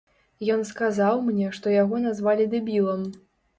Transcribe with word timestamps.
Ён 0.53 0.63
сказаў 0.69 1.21
мне, 1.27 1.51
што 1.59 1.75
яго 1.83 2.01
назвалі 2.09 2.51
дэбілам. 2.57 3.09